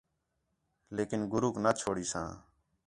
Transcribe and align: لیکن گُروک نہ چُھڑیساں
لیکن 0.95 1.19
گُروک 1.31 1.55
نہ 1.63 1.71
چُھڑیساں 1.79 2.29